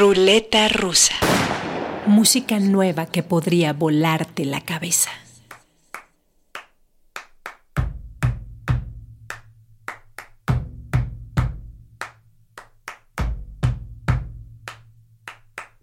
[0.00, 1.12] Ruleta rusa.
[2.06, 5.10] Música nueva que podría volarte la cabeza.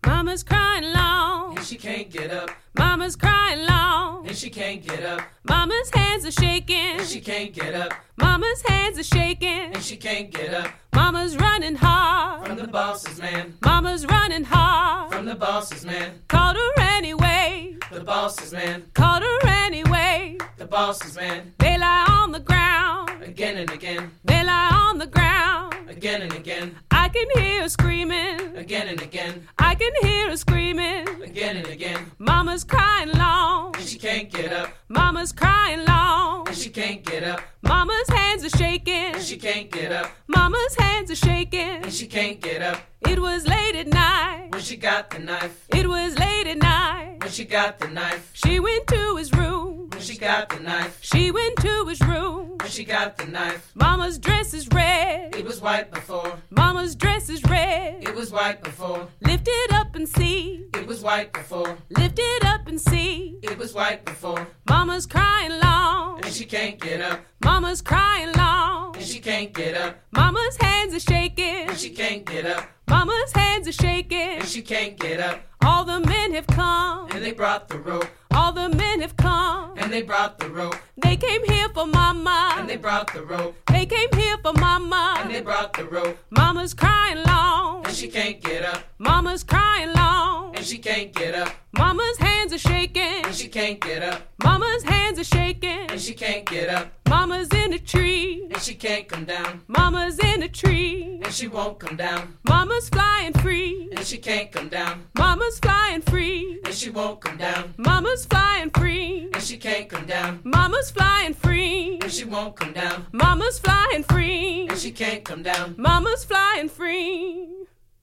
[0.04, 1.56] Mama's crying long.
[1.56, 4.07] and she can't get up, Mama's crying long.
[4.38, 7.00] And she can't get up, Mama's hands are shaking.
[7.00, 9.74] and she can't get up, Mama's hands are shaking.
[9.74, 12.46] and she can't get up Mama's running hard.
[12.46, 15.12] from the boss's man, Mama's running hard.
[15.12, 17.78] from the boss's man, Called her anyway.
[17.92, 20.38] the boss's man, Called her anyway.
[20.58, 23.10] the boss's man, They lie on the ground.
[23.24, 25.74] again and again, They lie on the ground.
[25.90, 28.56] again and again, I can hear her screaming.
[28.56, 31.08] again and again, I can hear her screaming.
[31.24, 33.67] again and again, Mama's crying long.
[33.88, 36.48] She can't get up, Mama's crying long.
[36.48, 38.94] and she can't get up, Mama's hands are shaking.
[39.16, 41.84] and she can't get up, Mama's hands are shaking.
[41.84, 44.48] and she can't get up, It was late at night.
[44.52, 47.18] when she got the knife, It was late at night.
[47.22, 49.90] when she got the knife, She went to his room.
[49.92, 52.58] when she got the knife, She went to his room.
[52.62, 55.36] when she got the knife, Mama's dress is red.
[55.36, 58.04] it was white before, Mama's dress is red.
[58.08, 60.66] it was white before, Lift it up and see.
[60.74, 63.38] it was white before, Lift it up and see.
[63.44, 64.48] it was white before,
[64.78, 66.20] Mama's crying long.
[66.24, 68.96] and she can't get up, Mama's crying long.
[68.96, 71.68] and she can't get up, Mama's hands are shaking.
[71.70, 74.38] and she can't get up, Mama's hands are shaking.
[74.40, 77.10] and she can't get up, All the men have come.
[77.10, 79.74] and they brought the rope, All the men have come.
[79.78, 82.54] and they brought the rope, They came here for mama.
[82.60, 85.16] and they brought the rope, They came here for mama.
[85.22, 87.84] and they brought the rope, Mama's crying long.
[87.98, 90.56] She can't get up, Mama's crying long.
[90.56, 93.26] and she can't get up, Mama's hands are shaking.
[93.26, 95.90] and she can't get up, Mama's hands are shaking.
[95.90, 98.48] and she can't get up, Mama's in a tree.
[98.52, 101.20] and she can't come down, Mama's in a tree.
[101.24, 103.90] and she won't come down, Mama's flying free.
[103.96, 106.60] and she can't come down, Mama's flying free.
[106.66, 109.30] and she won't come down, Mama's flying free.
[109.34, 111.98] and she can't come down, Mama's flying free.
[112.04, 114.68] and she won't come down, Mama's flying free.
[114.70, 115.74] and she can't come down.
[115.80, 117.50] Mama's flying free.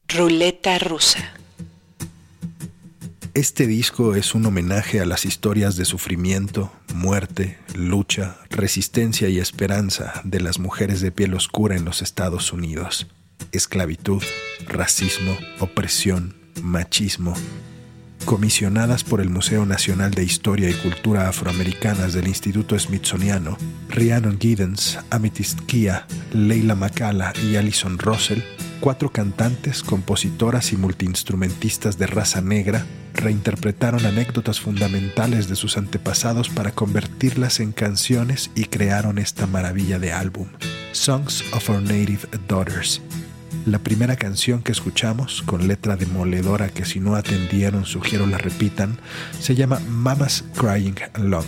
[0.08, 1.34] Ruleta rusa.
[3.34, 10.20] Este disco es un homenaje a las historias de sufrimiento, muerte, lucha, resistencia y esperanza
[10.22, 13.08] de las mujeres de piel oscura en los Estados Unidos.
[13.50, 14.22] Esclavitud,
[14.66, 17.34] racismo, opresión, machismo.
[18.24, 24.98] Comisionadas por el Museo Nacional de Historia y Cultura Afroamericanas del Instituto Smithsoniano, Rhiannon Giddens,
[25.10, 28.40] Amethyst Kia, Leila Macala y Alison Russell,
[28.84, 32.84] cuatro cantantes, compositoras y multiinstrumentistas de raza negra,
[33.14, 40.12] reinterpretaron anécdotas fundamentales de sus antepasados para convertirlas en canciones y crearon esta maravilla de
[40.12, 40.48] álbum,
[40.92, 43.00] Songs of Our Native Daughters.
[43.64, 48.98] La primera canción que escuchamos, con letra demoledora que si no atendieron sugiero la repitan,
[49.40, 51.46] se llama Mama's Crying Along.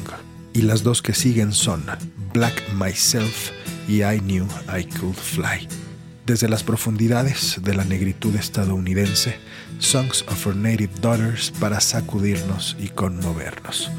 [0.54, 1.84] Y las dos que siguen son
[2.32, 3.50] Black Myself
[3.86, 5.85] y I Knew I Could Fly.
[6.26, 9.36] Desde las profundidades de la negritud estadounidense,
[9.78, 13.92] Songs of Our Native Daughters para sacudirnos y conmovernos.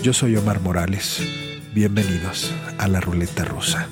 [0.00, 1.20] Yo soy Omar Morales.
[1.74, 3.88] Bienvenidos a la ruleta rusa.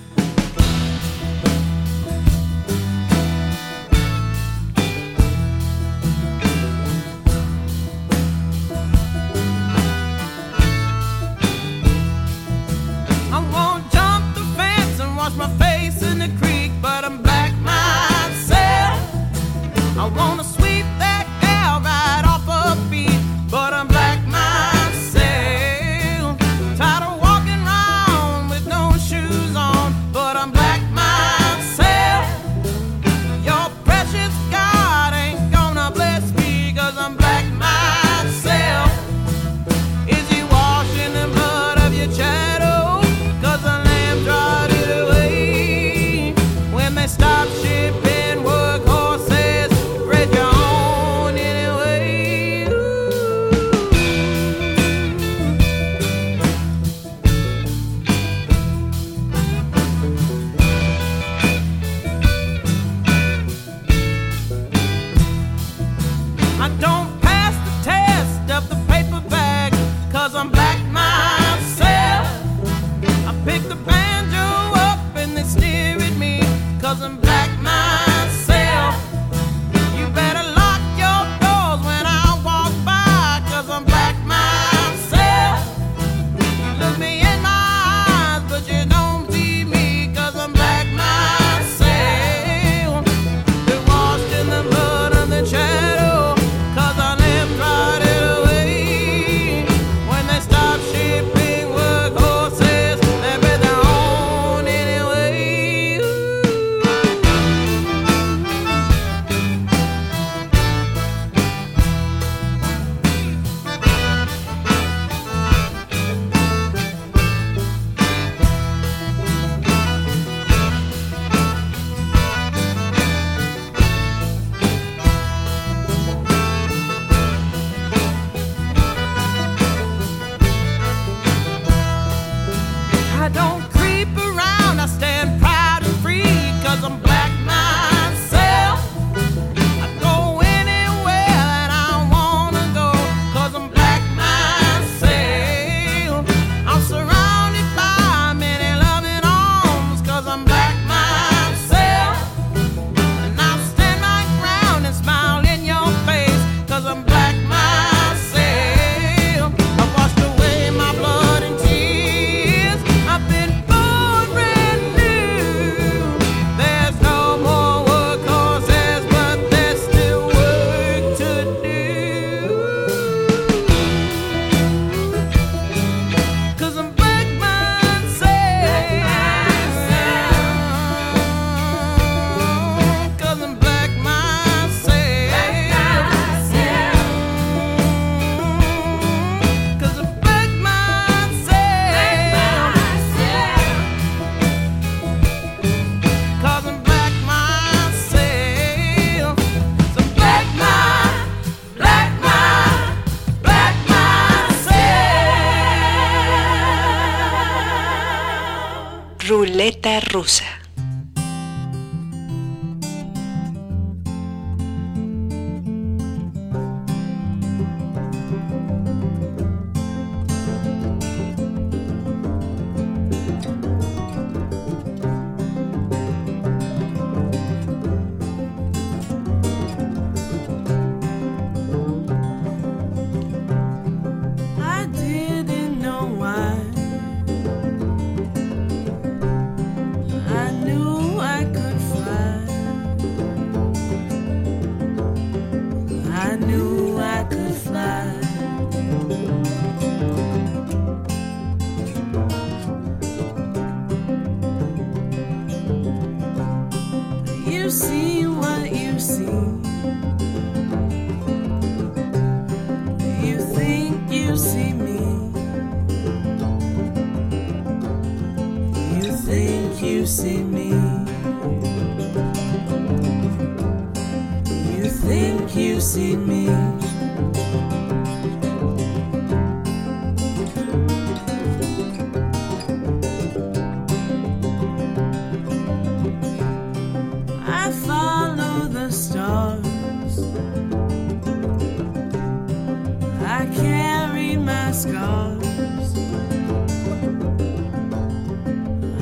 [294.82, 295.94] Scars.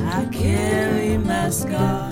[0.05, 2.10] I carry my scars.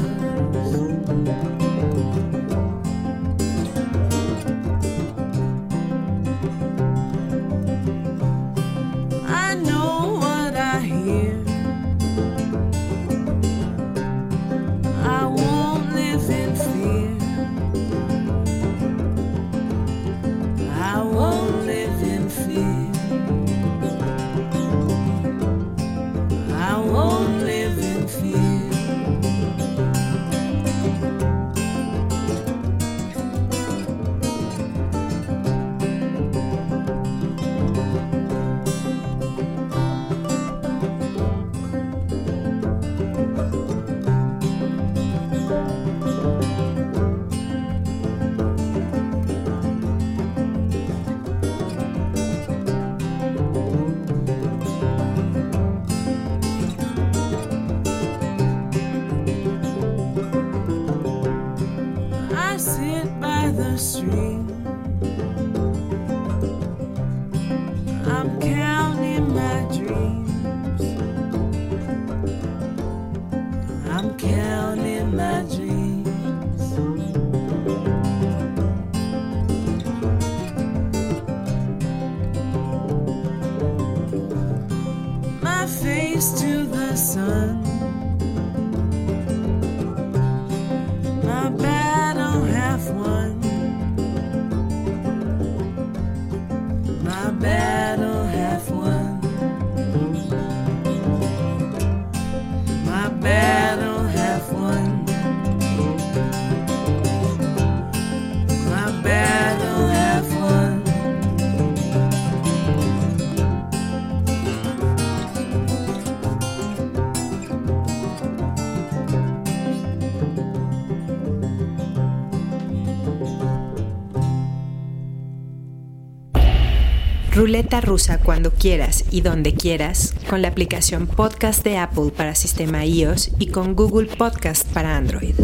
[127.81, 133.31] Rusa cuando quieras y donde quieras con la aplicación Podcast de Apple para sistema iOS
[133.39, 135.35] y con Google Podcast para Android.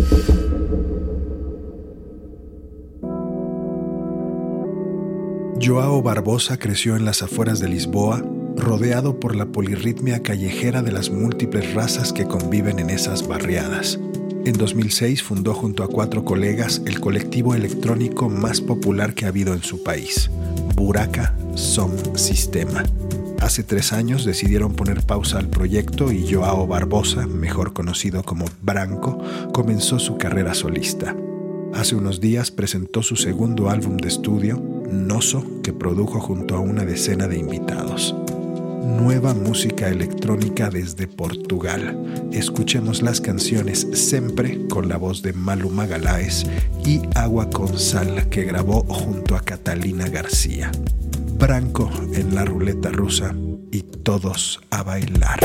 [5.62, 8.24] Joao Barbosa creció en las afueras de Lisboa,
[8.56, 14.00] rodeado por la polirritmia callejera de las múltiples razas que conviven en esas barriadas.
[14.46, 19.54] En 2006 fundó junto a cuatro colegas el colectivo electrónico más popular que ha habido
[19.54, 20.30] en su país,
[20.76, 22.84] Buraca Som Sistema.
[23.40, 29.18] Hace tres años decidieron poner pausa al proyecto y Joao Barbosa, mejor conocido como Branco,
[29.54, 31.16] comenzó su carrera solista.
[31.74, 36.86] Hace unos días presentó su segundo álbum de estudio, Noso, que produjo junto a una
[36.86, 38.16] decena de invitados.
[38.86, 42.30] Nueva música electrónica desde Portugal.
[42.32, 46.46] Escuchemos las canciones Sempre con la voz de Malu Magalaes
[46.86, 50.72] y Agua con Sal que grabó junto a Catalina García.
[51.38, 53.36] Branco en la ruleta rusa
[53.72, 55.40] y todos a bailar.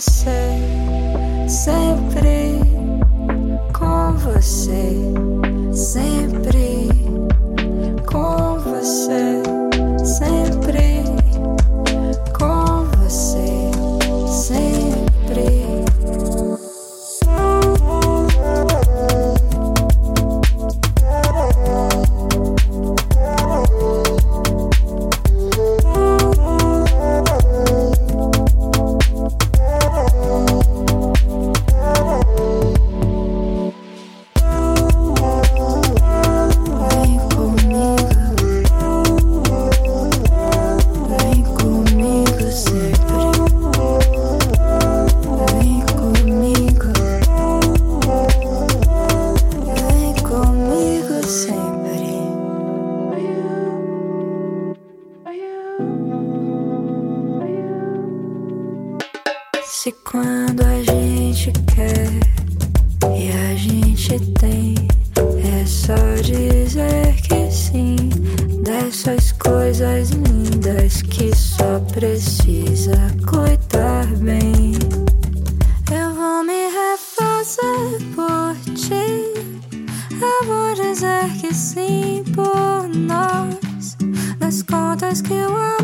[0.00, 1.77] Say, say.
[85.08, 85.77] ask you why.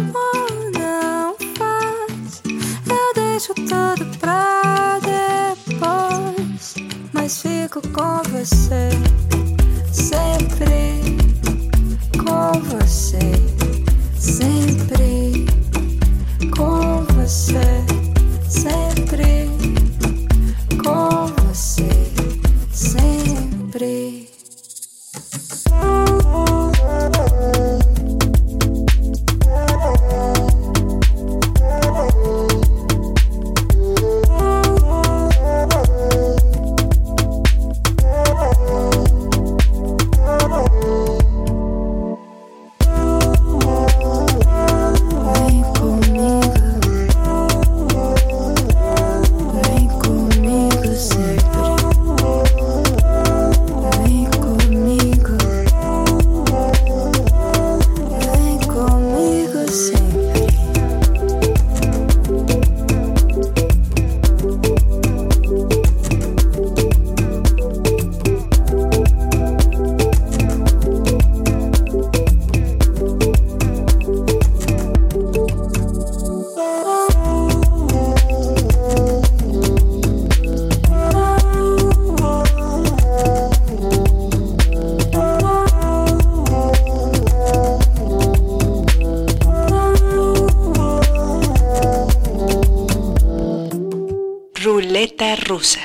[95.55, 95.84] Rusa.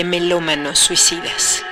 [0.00, 1.62] De melómanos suicidas.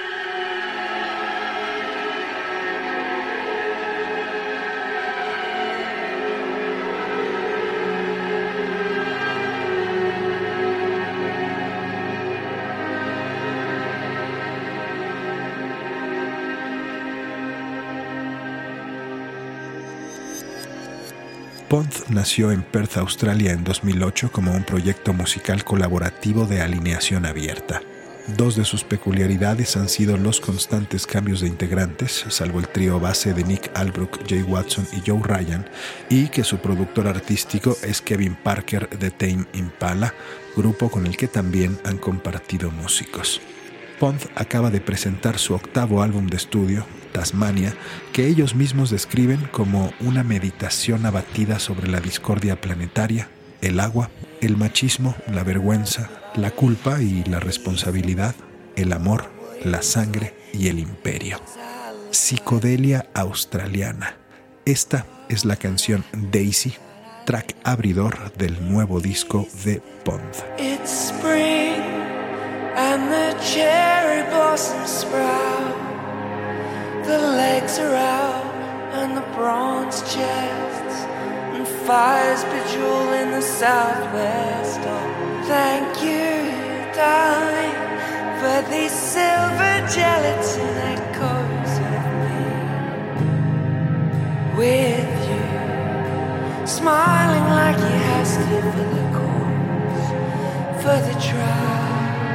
[21.68, 27.80] Pond nació en Perth, Australia en 2008 como un proyecto musical colaborativo de alineación abierta.
[28.36, 33.32] Dos de sus peculiaridades han sido los constantes cambios de integrantes, salvo el trío base
[33.32, 35.66] de Nick Albrook, Jay Watson y Joe Ryan,
[36.10, 40.12] y que su productor artístico es Kevin Parker de Tame Impala,
[40.54, 43.40] grupo con el que también han compartido músicos.
[43.98, 47.74] Pond acaba de presentar su octavo álbum de estudio, Tasmania,
[48.12, 53.28] que ellos mismos describen como una meditación abatida sobre la discordia planetaria,
[53.62, 54.10] el agua,
[54.42, 58.34] el machismo, la vergüenza, la culpa y la responsabilidad,
[58.76, 59.30] el amor,
[59.64, 61.40] la sangre y el imperio.
[62.10, 64.16] Psicodelia australiana.
[64.64, 66.74] Esta es la canción Daisy,
[67.24, 70.22] track abridor del nuevo disco de Pond.
[70.58, 71.82] It's spring
[72.76, 75.76] and the cherry blossoms sprout.
[77.04, 78.44] The legs are out
[78.94, 80.02] and the bronze
[81.54, 82.44] and fires
[83.22, 85.27] in the southwest.
[85.48, 86.52] Thank you,
[86.94, 87.80] darling,
[88.38, 92.42] for these silver gelatin echoes of me.
[94.58, 95.44] With you,
[96.66, 100.06] smiling like you has to for the cause,
[100.82, 102.28] for the trial,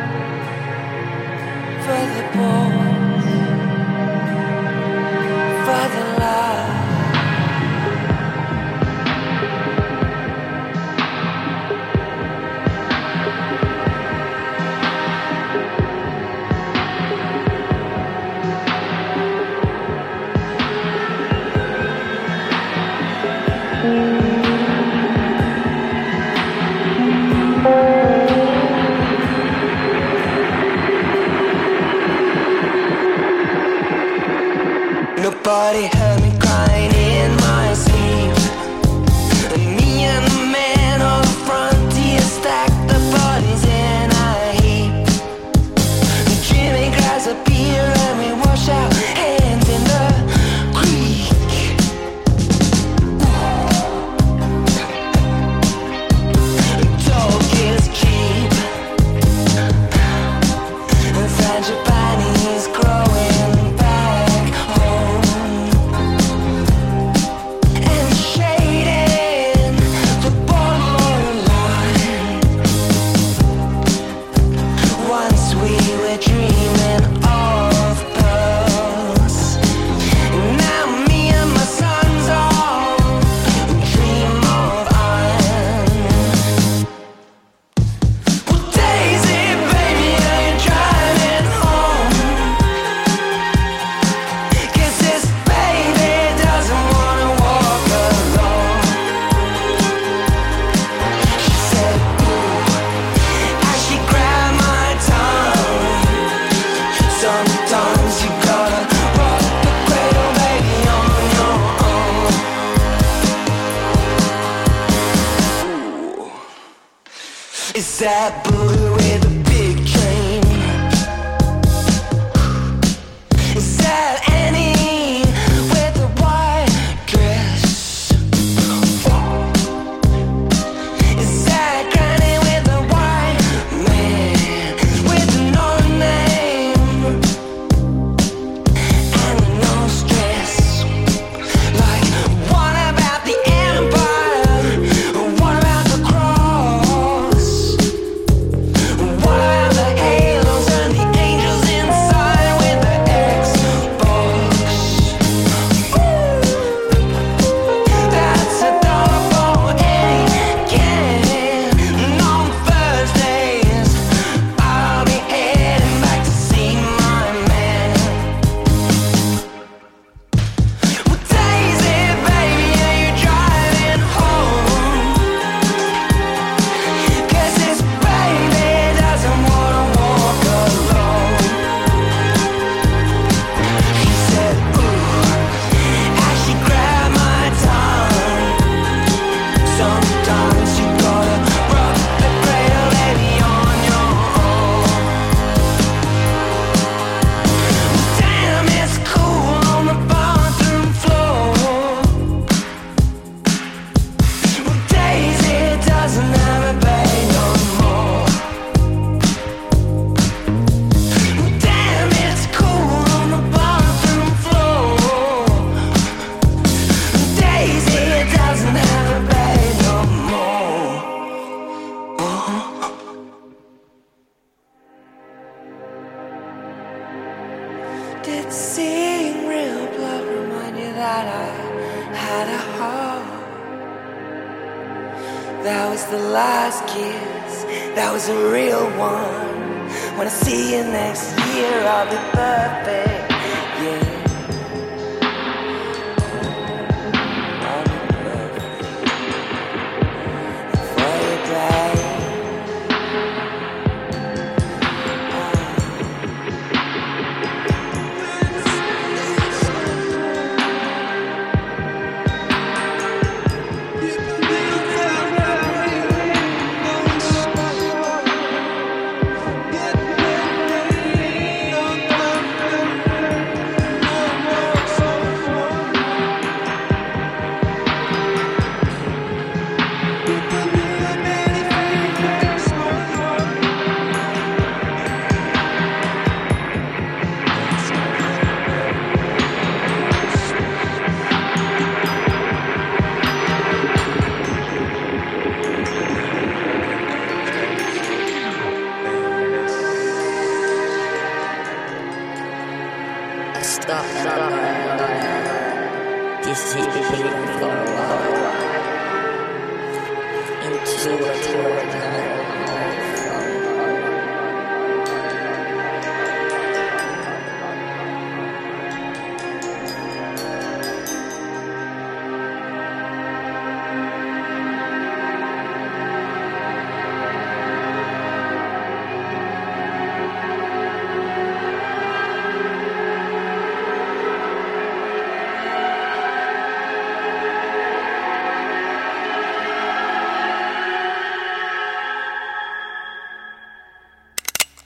[1.85, 2.72] for the balls,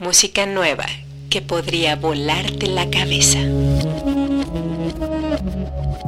[0.07, 0.85] Música nueva
[1.29, 3.39] que podría volarte la cabeza.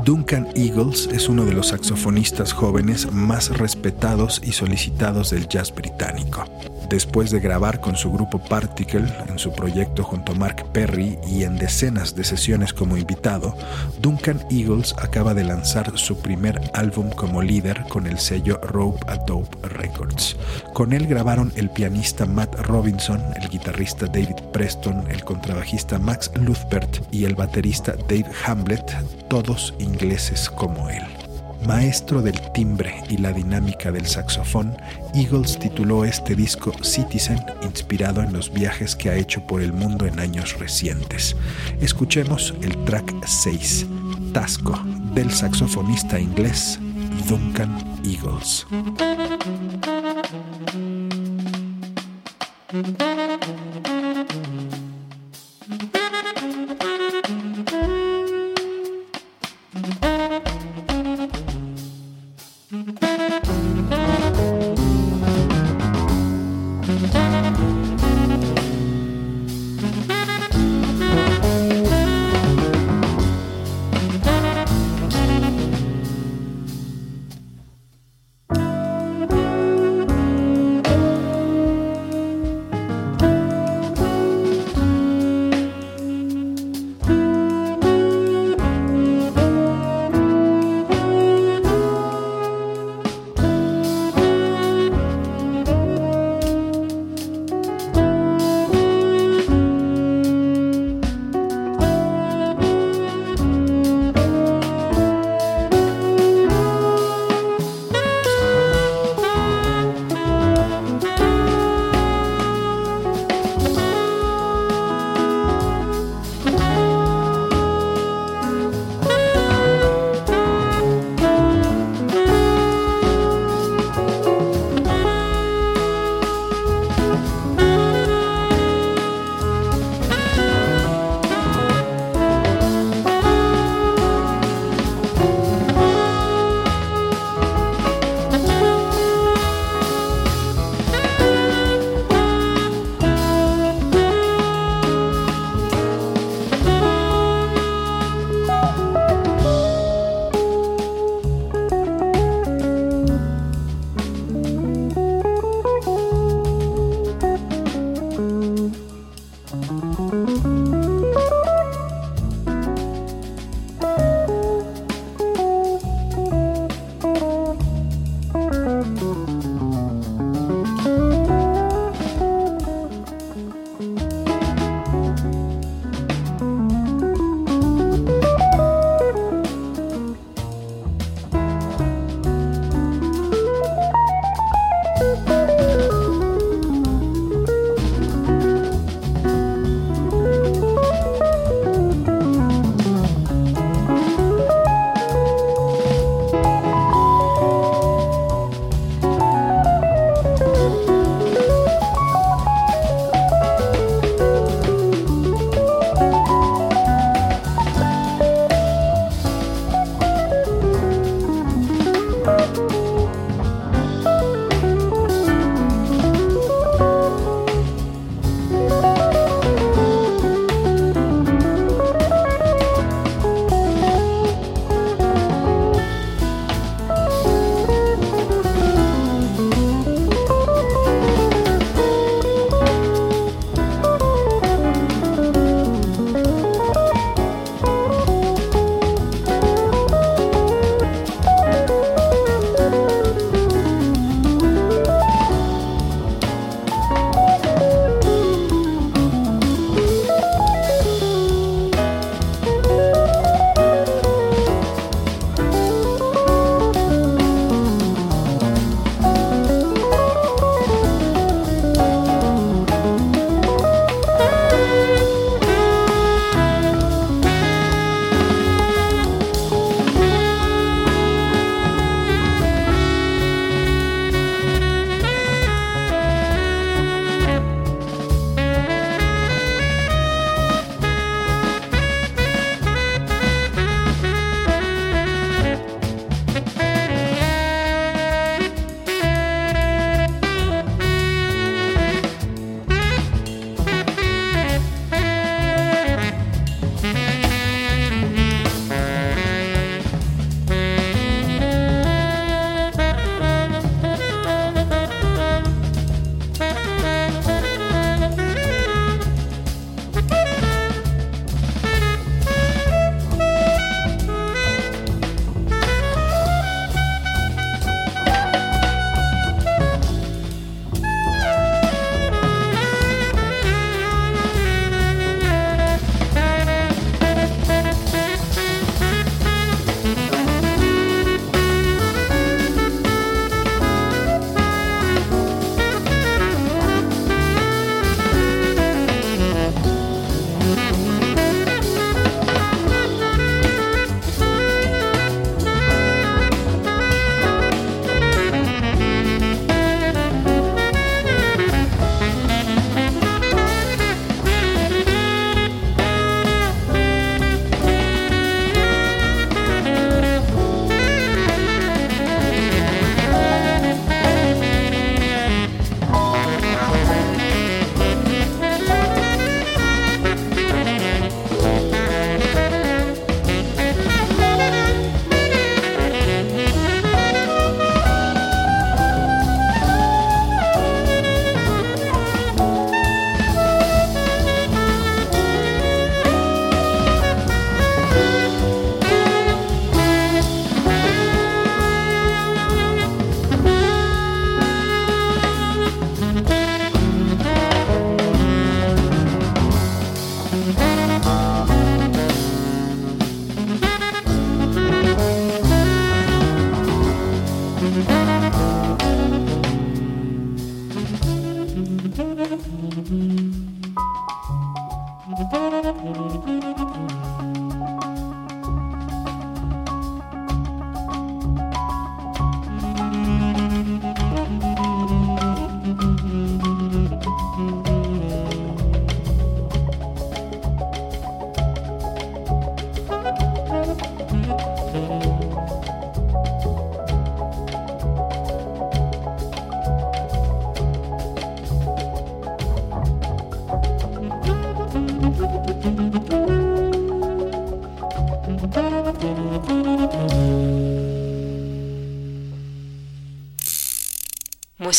[0.06, 6.46] Duncan Eagles es uno de los saxofonistas jóvenes más respetados y solicitados del jazz británico.
[6.90, 11.44] Después de grabar con su grupo Particle en su proyecto junto a Mark Perry y
[11.44, 13.56] en decenas de sesiones como invitado,
[14.02, 19.18] Duncan Eagles acaba de lanzar su primer álbum como líder con el sello Rope a
[19.18, 20.36] Dope Records.
[20.74, 27.04] Con él grabaron el pianista Matt Robinson, el guitarrista David Preston, el contrabajista Max Luthbert
[27.12, 28.96] y el baterista Dave Hamlet,
[29.30, 31.19] todos ingleses como él.
[31.66, 34.76] Maestro del timbre y la dinámica del saxofón,
[35.14, 40.06] Eagles tituló este disco Citizen, inspirado en los viajes que ha hecho por el mundo
[40.06, 41.36] en años recientes.
[41.82, 43.86] Escuchemos el track 6,
[44.34, 44.80] Tasco,
[45.14, 46.80] del saxofonista inglés
[47.28, 48.66] Duncan Eagles.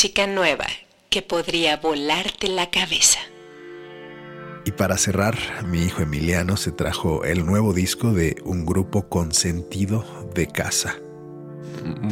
[0.00, 0.64] Música nueva
[1.10, 3.18] que podría volarte la cabeza.
[4.64, 5.36] Y para cerrar,
[5.66, 10.96] mi hijo Emiliano se trajo el nuevo disco de un grupo consentido de casa.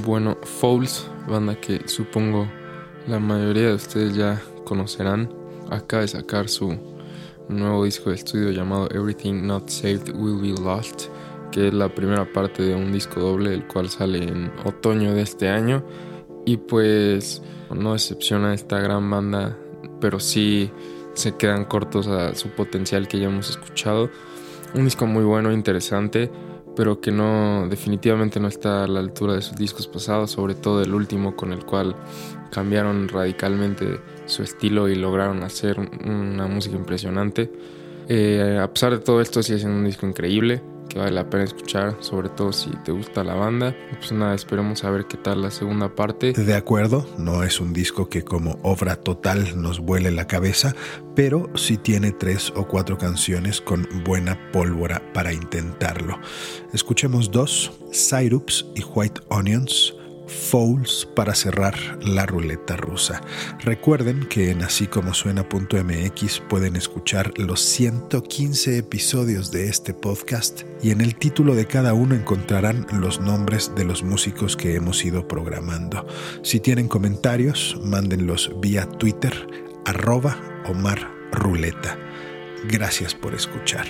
[0.05, 2.47] Bueno, Fouls, banda que supongo
[3.07, 5.33] la mayoría de ustedes ya conocerán,
[5.71, 6.77] acaba de sacar su
[7.49, 11.05] nuevo disco de estudio llamado Everything Not Saved Will Be Lost,
[11.53, 15.23] que es la primera parte de un disco doble, el cual sale en otoño de
[15.23, 15.83] este año.
[16.45, 17.41] Y pues
[17.75, 19.57] no decepciona esta gran banda,
[20.01, 20.71] pero sí
[21.15, 24.11] se quedan cortos a su potencial que ya hemos escuchado.
[24.75, 26.31] Un disco muy bueno, interesante,
[26.77, 30.83] pero que no definitivamente no está a la altura de sus discos pasados, sobre todo
[30.83, 31.97] el último con el cual
[32.51, 37.51] cambiaron radicalmente su estilo y lograron hacer una música impresionante.
[38.09, 41.45] Eh, a pesar de todo esto, sigue siendo un disco increíble que vale la pena
[41.45, 43.75] escuchar, sobre todo si te gusta la banda.
[43.99, 46.33] Pues nada, esperemos a ver qué tal la segunda parte.
[46.33, 50.75] De acuerdo, no es un disco que como obra total nos vuele la cabeza,
[51.15, 56.19] pero sí tiene tres o cuatro canciones con buena pólvora para intentarlo.
[56.73, 59.98] Escuchemos dos, Syrups y White Onions.
[60.29, 63.23] Fouls para cerrar la ruleta rusa.
[63.61, 70.91] Recuerden que en así como suena.mx pueden escuchar los 115 episodios de este podcast y
[70.91, 75.27] en el título de cada uno encontrarán los nombres de los músicos que hemos ido
[75.27, 76.07] programando.
[76.43, 79.35] Si tienen comentarios, mándenlos vía Twitter,
[79.85, 81.99] arroba Omar Ruleta.
[82.69, 83.87] Gracias por escuchar.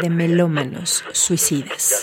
[0.00, 2.01] De melómanos suicidas.